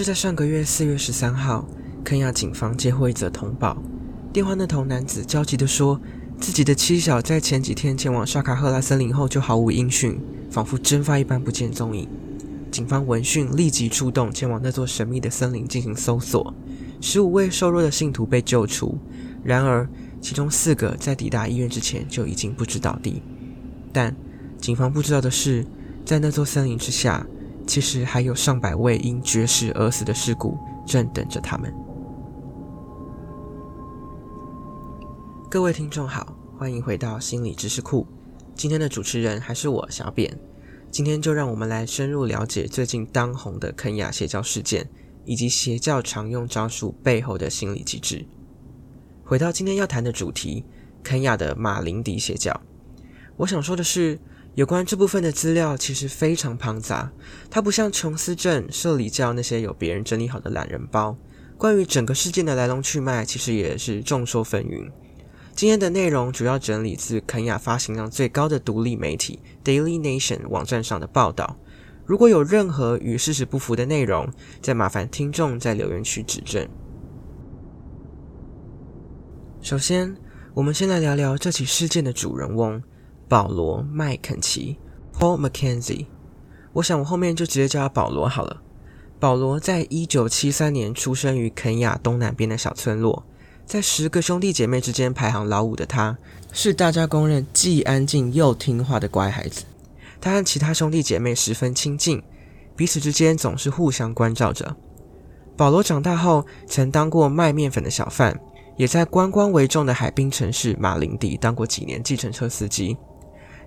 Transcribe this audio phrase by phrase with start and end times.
[0.00, 1.68] 就在上个月四月十三号，
[2.02, 3.76] 肯亚警方接获一则通报，
[4.32, 6.00] 电话那头男子焦急地说，
[6.40, 10.18] 自己的妻小在前几天前往沙卡赫拉森林后就毫无音讯，
[10.50, 12.08] 仿佛蒸发一般不见踪影。
[12.70, 16.54] 警方闻讯立即出动，前往那座神秘的森林进行搜索。
[17.02, 18.96] 十五位瘦弱的信徒被救出，
[19.44, 19.86] 然而
[20.22, 23.20] 其中四个在抵达医院之前就已经不知倒地。
[23.92, 24.16] 但
[24.58, 25.66] 警方不知道的是，
[26.06, 27.26] 在那座森林之下，
[27.70, 31.72] 其实还有上百位因绝食而死的尸骨正等着他们。
[35.48, 38.04] 各位听众好，欢迎回到心理知识库。
[38.56, 40.36] 今天的主持人还是我小扁。
[40.90, 44.90] 今天就让我们来深入了解最近当红的肯亚邪教事件，
[45.24, 48.26] 以及邪教常用招数背后的心理机制。
[49.24, 50.64] 回到今天要谈的主题，
[51.04, 52.60] 肯亚的马林迪邪教。
[53.36, 54.18] 我想说的是，
[54.56, 57.12] 有关这部分的资料其实非常庞杂，
[57.48, 61.16] 它不像琼斯镇、社里教那些有别人整理好的懒人包。
[61.56, 64.90] 关于整个事件的来龙去脉，其实也是众说纷纭。
[65.54, 71.56] 今天的内容主要整理自肯亚发行量最高的独立媒体 Daily Nation 网站上的报道。
[72.04, 74.28] 如果有任何与事实不符的内容，
[74.60, 76.66] 再麻烦听众在留言区指正。
[79.60, 80.16] 首先，
[80.54, 82.82] 我们先来聊聊这起事件的主人翁
[83.30, 84.76] 保罗·麦肯齐
[85.16, 86.06] （Paul McKenzie），。
[86.72, 88.60] 我想我后面就直接叫他保罗好了。
[89.20, 93.24] 保罗在一九七三年出生于肯亚东南边的小村落。
[93.64, 96.18] 在十个兄弟姐妹之间排行老五的他，
[96.52, 99.62] 是大家公认既安静又听话的乖孩子。
[100.20, 102.20] 他和其他兄弟姐妹十分亲近，
[102.74, 104.74] 彼此之间总是互相关照着。
[105.56, 108.40] 保罗长大后曾当过卖面粉的小贩，
[108.76, 112.96] 也在观光为重的海滨城市马林迪当过几年计程车司机。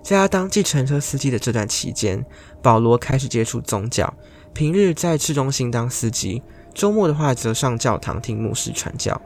[0.04, 2.22] 在他当计程车司机的这段期间，
[2.62, 4.12] 保罗开始接触宗教，
[4.52, 6.42] 平日在市中心当司机，
[6.74, 9.18] 周末的话则上教堂听牧师传教。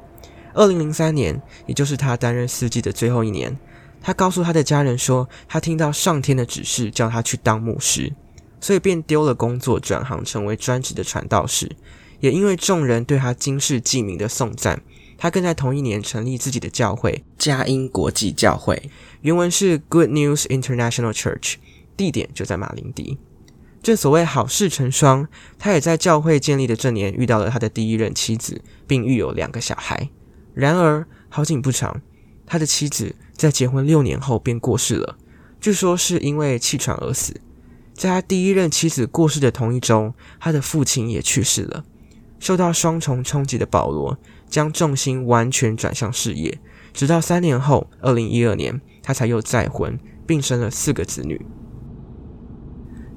[0.54, 3.58] 二零零三年，也就是他担任司机的最后一年，
[4.00, 8.14] 他告诉他的家人说，他听到上天的指示，叫他去当牧师，
[8.60, 11.74] 所以便丢了工作，转行成为专职的传道士。
[12.20, 14.80] 也因为众人对他经世记名的颂赞，
[15.18, 18.90] 他更在同一年成立自己的教会——佳音国际教会，
[19.22, 21.56] 原文是 Good News International Church，
[21.96, 23.18] 地点就在马林迪。
[23.82, 25.26] 正所谓好事成双，
[25.58, 30.08] 他也在教会建立的这年遇到了他的第一任妻子，并育有两个小孩。
[30.54, 32.00] 然而好景不长，
[32.46, 35.18] 他的妻子在结婚六年后便过世了，
[35.60, 37.40] 据说是因为气喘而死。
[37.94, 41.84] 在他第一任妻子过世的同一周，他的父亲也去世了。
[42.38, 44.16] 受到双重冲击的保罗
[44.48, 46.58] 将重心完全转向事业，
[46.92, 51.40] 直到三年后，二零一二年，他才又再婚，并生了四个子女。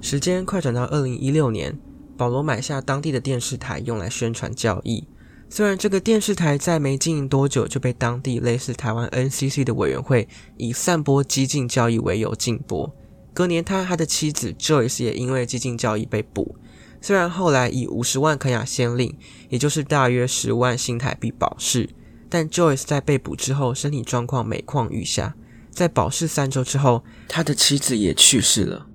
[0.01, 1.77] 时间快转到二零一六年，
[2.17, 5.07] 保罗买下当地的电视台，用来宣传教义。
[5.49, 12.89] 虽然这个电视台在没经营多久就被当地类似台湾 NCC 的委员会以散播激进教义为由禁播，
[13.33, 16.55] 隔年他和他的妻子 Joyce 也因为激进教义被捕。
[17.01, 19.17] 虽然后来以五十万肯雅先令，
[19.49, 21.89] 也就是大约十万新台币保释，
[22.29, 25.35] 但 Joyce 在被捕之后身体状况每况愈下，
[25.71, 28.85] 在保释三周之后，他的妻子也去世了。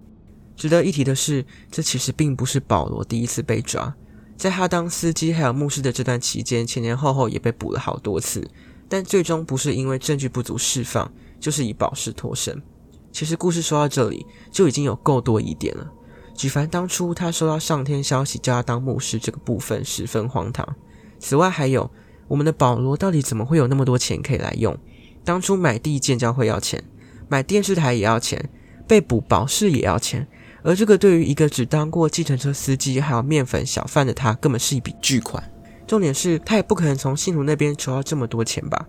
[0.56, 3.94] 值得一提的是，这其实并不是保罗第一次被抓。
[4.36, 8.48] 在他当司机还有牧师的这段期间，前前后后也被捕了好多次，
[8.88, 12.62] 但最终不是因为证据不足释放，就是以保释脱身。
[13.10, 15.90] 其实故事说到这里就已经有够多疑点了。
[16.36, 20.76] 举凡当初他收到上天消息叫他当牧师这个部分十分荒唐。
[21.18, 21.90] 此外还有
[22.28, 24.76] 我们的保罗到底怎么会有那么多钱可以来用？
[25.24, 26.84] 当初买地建教会要钱，
[27.28, 28.48] 买电视台也要钱，
[28.86, 30.28] 被捕保释也要钱。
[30.62, 35.42] 而这个对于一个只当过计程车司机还有面粉小贩的他，根本是一笔巨款。
[35.86, 38.86] 重点是他也不可能从信徒那边筹到这么多钱吧？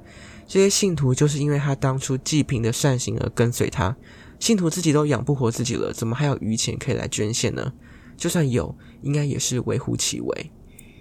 [0.48, 3.96] 这些信徒就是因为他当初济贫的善行而跟随他，
[4.40, 7.74] 信徒自己都养不活自己了，怎么还有余钱可以来捐献呢？
[8.16, 10.52] 就算有，应该也是微乎其微。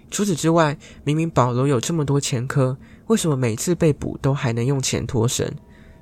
[0.09, 5.53] 除此之外，明明保罗有这么多前科，为什么每次被捕都还能用钱脱身？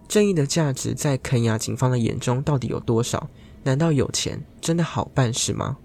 [0.07, 3.29] 正义的价值在肯雅警方的眼中到底有多少？
[3.63, 5.77] 难道有钱真的好办事吗？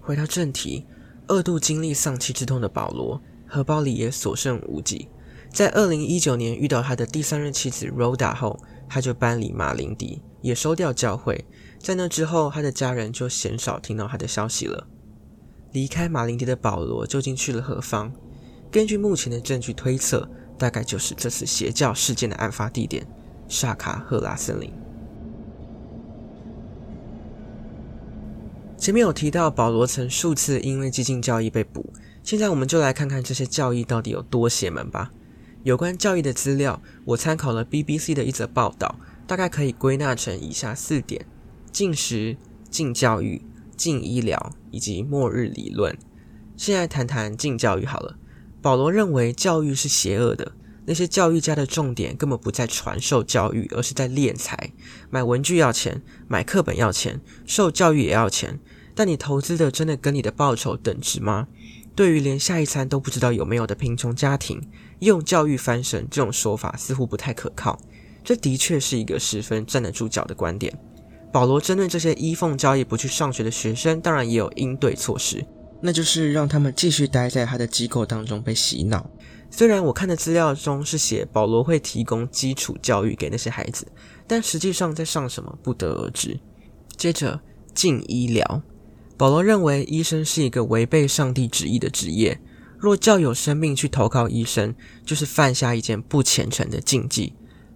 [0.00, 0.86] 回到正题，
[1.26, 5.08] 二度经历丧妻之痛的保罗，荷包里也所剩无几。
[5.52, 11.46] 在二零一九年遇到他的第三任妻子 Roda 后，他就搬离马林迪，也收掉教会。
[11.78, 14.86] 在那之后，他的家人就鲜少听到他的消息了。
[15.72, 18.12] 离开马林迪的保罗究竟去了何方？
[18.70, 23.06] 根据目前的证据推测，大概就是这次邪教事件的案发地点——
[23.48, 24.70] 萨卡赫拉森林。
[28.76, 31.90] 前面有提到保罗曾数次因为激进教义被捕，
[32.22, 35.10] 现在我们就来看看这些教义到底有多邪门吧。
[35.62, 41.26] 有关教义的资料，我参考了 BBC 的一则报道，大概可以归纳成以下四点：
[41.72, 42.36] 禁食、
[42.70, 43.42] 禁教育、
[43.76, 45.96] 禁医疗以及末日理论。
[46.56, 48.16] 现在谈谈禁教育好了。
[48.60, 50.52] 保罗认为教育是邪恶的。
[50.86, 54.72] 那些教育家的重点根本不在传授教育，而是在敛财。
[55.08, 58.60] 买文具要钱，买课本要钱，受教育也要钱。
[58.94, 61.48] 但你投资的真的跟你的报酬等值吗？
[61.96, 64.60] 对于连下一餐都不知道有没有的贫穷家庭，
[64.98, 67.80] 用教育翻身这种说法似乎不太可靠。
[68.24, 70.76] 这的确是一个十分站得住脚的观点。
[71.30, 75.44] 保罗针对这些依奉教义不去上学的学生，当然也有应对措施，
[75.82, 79.10] 那就是让他们继续待在他的机构当中被洗脑。
[79.50, 83.86] 虽然我看的资料中是写保罗会提供基础教育给那些孩子，
[84.26, 86.40] 但实际上在上什么不得而知。
[86.96, 87.40] 接着，
[87.74, 88.62] 禁医疗。
[89.16, 92.40] 保罗认为医生是一个违背上帝旨意的职业，
[92.78, 94.74] 若叫有生命去投靠医生，
[95.04, 97.34] 就是犯下一件不虔诚的禁忌。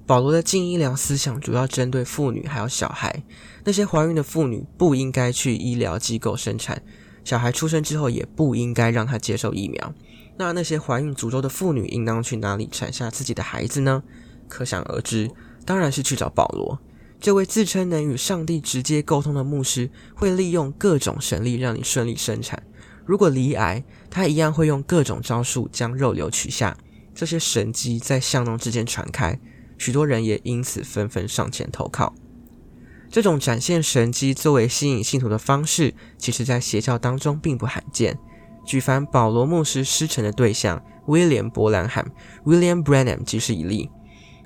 [0.09, 3.23] 保罗的禁医疗思想主要针对妇女还有小孩，
[3.65, 6.83] 那些怀孕的妇女不应该去医疗机构生产，
[7.25, 9.93] 小孩出生之后也不应该让他接受疫苗。
[10.39, 14.03] 那那些怀孕诅咒的妇女应当去哪里产下自己的孩子呢？
[14.49, 15.31] 可想而知，
[15.67, 16.79] 当然是去找保罗
[17.21, 22.63] 这位自称能与上帝直接沟通的牧师，会利用各种神力让你顺利生产。
[23.05, 26.79] 如果离癌，他一样会用各种招数将肉瘤取下。
[27.15, 29.39] 这些神迹在巷弄之间传开，
[29.79, 32.15] 许多人也因此纷纷上前投靠。
[33.11, 38.19] 这种展现神机作为吸引信徒的方式，其实在邪教当中并不罕见。
[38.67, 42.05] 举凡保罗牧师师承的对象，威廉·伯兰汉
[42.45, 43.89] （William Branham） 即是一例。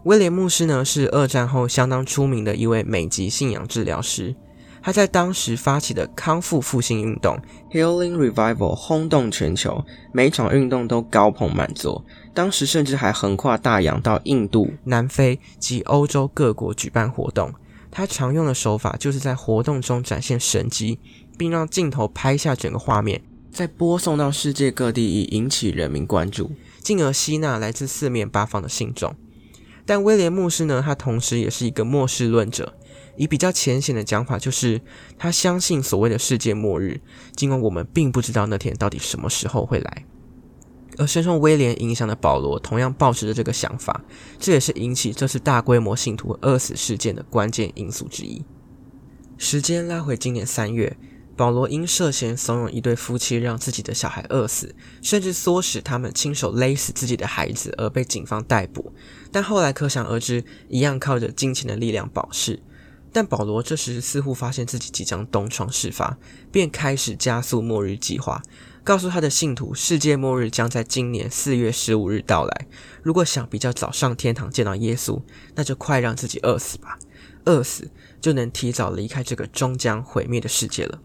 [0.04, 4.36] 威廉牧师呢，是二战后相当出名的一位美籍信仰治疗师。
[4.82, 7.38] 他在当时发起的康复复兴运动
[7.70, 12.04] （Healing Revival） 轰动全球，每场运动都高朋满座。
[12.34, 17.52] 当时甚至还横跨大洋到印度、南非及欧洲各国举办活动。
[17.90, 20.98] 他常用的手法就是在活动中展现神迹，
[21.38, 23.22] 并让镜头拍下整个画面。
[23.52, 29.14] 再播送到世界各地，以引起人民关注，进而吸纳来自四面八方的信众。
[29.84, 32.74] 但威廉牧师呢，他同时也是一个末世论者，
[33.16, 34.80] 以比较浅显的讲法，就是
[35.18, 37.00] 他相信所谓的世界末日，
[37.36, 40.04] 尽管我们并不知道那天到底什么时候会来。
[40.98, 44.02] 而深受威廉影响的保罗，同样抱持着这个想法，
[44.38, 48.44] 这也是引起这次大规模信徒饿死事件的关键因素之一。
[49.38, 50.96] 时间拉回今年三月。
[51.34, 58.92] 保罗因涉嫌怂恿一对夫妻让自己的小孩饿死，甚至唆使他们亲手勒死自己的孩子，而被警方逮捕。
[59.32, 62.62] 但后来可想而知，一样靠着金钱的力量保释。
[63.12, 66.16] 但保罗这时似乎发现自己即将东窗事发，
[66.50, 68.42] 便开始加速末日计划，
[68.82, 72.66] 告诉他的信徒，世界末日将在今年四月十五日到来。
[73.02, 75.20] 如果想比较早上天堂见到耶稣，
[75.54, 76.98] 那就快让自己饿死吧，
[77.44, 80.98] 饿死就能提早离开这个终将毁灭的世界了。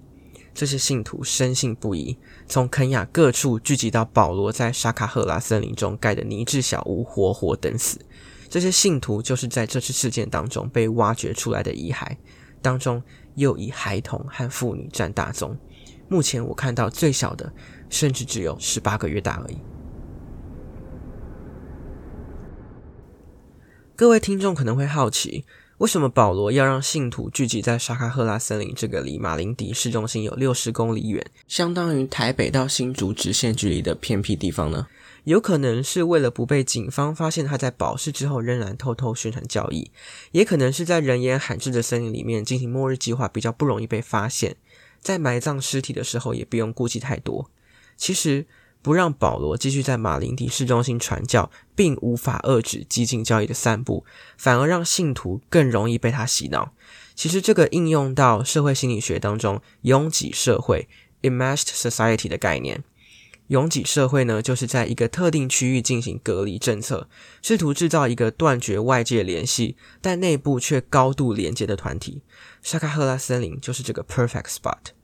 [0.54, 2.18] 这些信徒深信不疑，
[2.48, 8.00] 从肯亚各处聚集到保罗在沙卡赫拉森林中盖的泥质小屋，活活等死。
[8.50, 12.16] 这些信徒就是在这次事件当中被挖掘出来的遗骸，
[12.62, 13.02] 当中
[13.36, 15.58] 又以孩童和妇女占大宗。
[16.10, 17.52] 目前我看到最小的，
[17.90, 19.58] 甚至只有十八个月大而已。
[23.96, 25.44] 各位听众可能会好奇。
[25.78, 34.88] 为什么保罗要让信徒聚集在沙卡赫拉森林这个离马林迪市中心有六十公里远，相当于台北到新竹直线距离的偏僻地方呢？
[35.26, 39.92] 有可能是为了不被警方发现他在保释之后仍然偷偷宣传教义，
[40.32, 44.56] 也可能是在人烟罕至的森林里面进行末日计划比较不容易被发现，
[45.00, 47.52] 在埋葬尸体的时候也不用顾忌太多。
[47.96, 48.48] 其实。
[48.82, 54.06] 不让保罗继续在马林迪市中心传教，并无法遏制激进教义的散布，
[54.38, 56.74] 反而让信徒更容易被他洗脑。
[57.16, 60.88] 其实这个应用到社会心理学当中，拥挤社会
[61.22, 62.84] ，Immeshed society） 的概念。
[63.48, 67.08] 拥挤社会呢，就是在一个特定区域进行隔离政策，
[67.42, 72.22] 试图制造一个断绝外界联系，但内部却高度连接的团体。
[72.62, 74.97] 沙卡赫拉森林就是这个 perfect spot。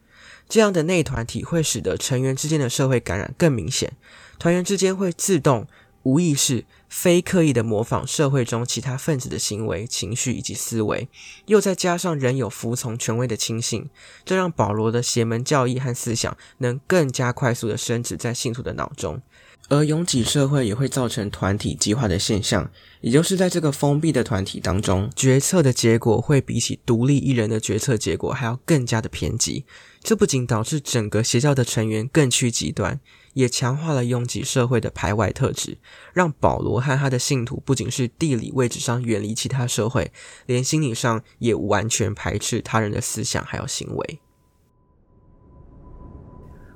[0.48, 3.94] 这样的内团体会使得成员之间的社会感染更明显，
[4.38, 5.68] 团员之间会自动、
[6.04, 11.08] 无意识、非刻意的模仿社会中其他分子的行为、情绪以及思维，
[11.48, 13.90] 又再加上人有服从权威的轻信，
[14.24, 19.22] 这让保罗的邪门教义和思想能更加快速的升值在信徒的脑中。
[19.70, 22.70] 而拥挤社会也会造成团体激化的现象，
[23.00, 29.64] 也就是在这个封闭的团体当中，决策的结果会比起独立一人的决策结果还要更加的偏激。
[30.04, 33.00] 这不仅导致整个邪教的成员更趋极端，
[33.36, 35.78] 也强化了拥挤社会的排外特质，
[36.12, 40.12] 让保罗和他的信徒不仅是地理位置上远离其他社会，
[40.46, 44.20] 连心理上也完全排斥他人的思想还有行为。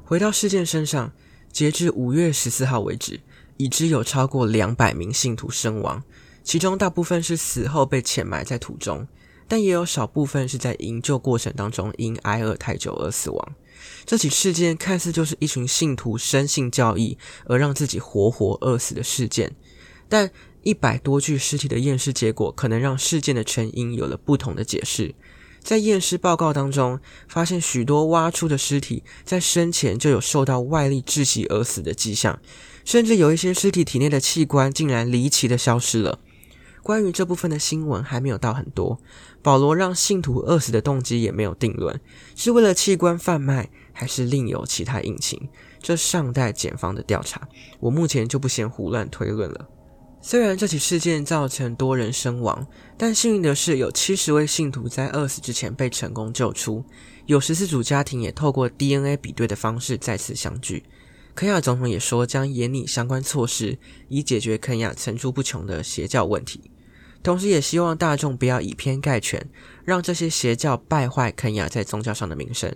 [0.05, 1.11] 回到事件身上，
[1.51, 3.19] 截至五月十四号为止，
[3.57, 6.01] 已知有超过两百名信徒身亡，
[6.45, 9.05] 其中大部分是死后被潜埋在土中。
[9.47, 13.55] 但也有少部分是在营救过程当中因挨饿太久而死亡。
[14.05, 19.55] 这起事件看似就是一群信徒生性教义而让自己活活饿死的事件，
[20.09, 20.31] 但
[20.63, 25.15] 一百多具尸体的验尸结果可能让事件的成因有了不同的解释。
[25.61, 32.39] 在验尸报告当中，发现许多挖出的尸体在生前就有受到外力窒息而死的迹象，
[32.85, 36.19] 甚至有一些尸体体内的器官竟然离奇的消失了。
[36.87, 38.97] 关于这部分的新闻还没有到很多。
[39.41, 41.99] 保罗让信徒饿死的动机也没有定论，
[42.33, 45.49] 是为了器官贩卖，还是另有其他隐情？
[45.81, 47.45] 这尚待检方的调查。
[47.81, 49.67] 我目前就不先胡乱推论了。
[50.21, 52.65] 虽然这起事件造成多人身亡，
[52.97, 56.85] 但幸运的是，有七十位信徒在饿死之前被成功救出，
[57.25, 60.85] 有十四组家庭也透过 DNA 比对的方式再次相聚。
[61.35, 63.77] 肯亚总统也说将严拟相关措施，
[64.07, 66.71] 以解决肯亚层出不穷的邪教问题。
[67.23, 69.49] 同时，也希望大众不要以偏概全，
[69.83, 72.73] 让这些邪教败坏肯雅在宗教上的名声。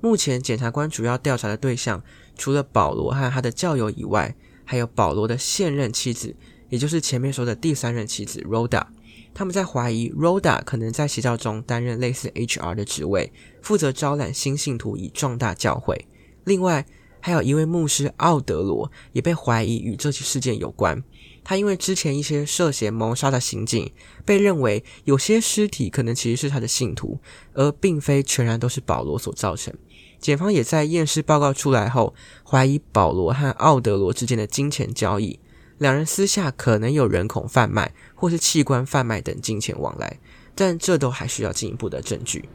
[0.00, 2.02] 目前，检察官主要调查的对象
[2.36, 6.36] 除了保罗和他的教友以外，还有保罗的现任妻子，
[6.68, 8.86] 也就是前面说的第三任妻子 Rhoda。
[9.34, 13.32] 他们在怀疑 Rhoda 可能在邪教中担任类似 HR 的职位，
[13.62, 16.06] 负责招揽新信徒以壮大教会。
[16.44, 16.86] 另外，
[17.26, 21.02] 还有一位牧师奥德罗也被怀疑与这起事件有关。
[21.42, 23.90] 他因为之前一些涉嫌谋杀的行径，
[24.24, 27.18] 被认为有些尸体可能其实是他的信徒，
[27.52, 29.74] 而并非全然都是保罗所造成。
[30.20, 32.14] 检方也在验尸报告出来后，
[32.48, 35.40] 怀疑保罗和奥德罗之间的金钱交易，
[35.78, 40.20] 两人私下可能有人口贩卖或是器官贩卖等金钱往来，
[40.54, 42.48] 但这都还需要进一步的证据。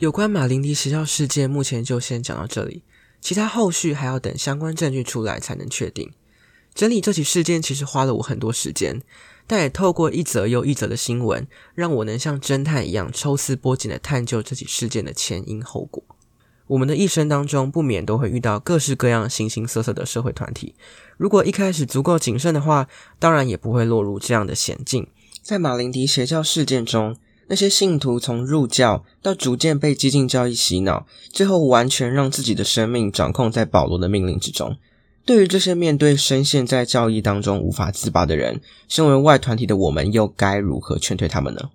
[0.00, 2.82] 有关马林迪邪教事件，目前就先讲到这里。
[3.20, 6.10] 其他后续还要等相关证据出来才能确定。
[6.74, 9.02] 整理这起事件其实花了我很多时间，
[9.46, 16.02] 但也透过一则又一则的新闻，让我能像侦探一样抽丝剥茧的探究这起事件的前因后果。
[16.68, 20.74] 我们的一生当中不免都会遇到各式各样形形色色的社会团体，
[21.18, 22.88] 如果一开始足够谨慎的话，
[23.18, 25.06] 当然也不会落入这样的险境。
[25.42, 27.18] 在马林迪邪教事件中。
[27.50, 34.76] 那些信徒从入教到逐渐被激进教义洗脑，最后完全让自己的生命掌控在保罗的命令之中。
[35.24, 41.70] 对于这些面对深陷在教义当中无法自拔的人，身为外团体的我们又该如何劝退他们呢？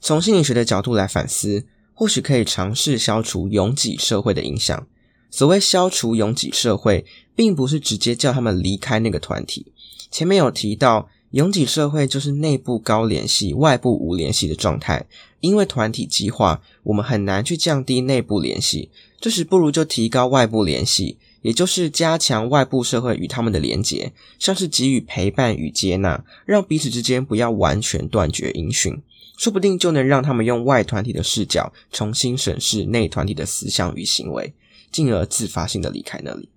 [0.00, 4.86] 从心理学的角度来反思，或许可以尝试消除拥挤社会的影响。
[5.30, 7.04] 所谓消除拥挤社会，
[7.36, 9.66] 并不是直接叫他们离开那个团体。
[10.10, 11.10] 前面有提到。
[11.30, 15.06] 拥挤社会就是内部高联系、外部无联系的状态。
[15.40, 29.00] 因为团体激化，我们很难去降低内部联系，这时不如就提高外部联系，也就是加强外部社会与他们的连结，像是给予陪伴与接纳，让彼此之间不要完全断绝音讯，
[29.38, 34.52] 说不定就能让他们用外团体的视角重新审视内团体的思想与行为，
[34.92, 36.50] 进而自发性的离开那里。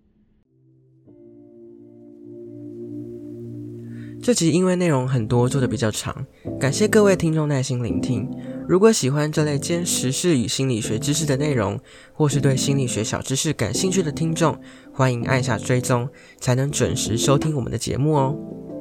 [4.23, 6.25] 这集因为内容很多，做的比较长，
[6.57, 8.25] 感谢各位听众耐心聆听。
[8.65, 11.77] 如果喜欢这类兼时事与心理学知识的内容，
[12.13, 14.57] 或是对心理学小知识感兴趣的听众，
[14.93, 16.07] 欢迎按下追踪，
[16.39, 18.72] 才能准时收听我们的节目哦。